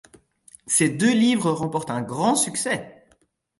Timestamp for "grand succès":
2.01-3.05